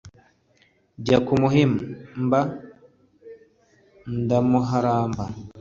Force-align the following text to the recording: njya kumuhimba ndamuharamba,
njya 0.99 1.17
kumuhimba 1.27 2.39
ndamuharamba, 4.21 5.23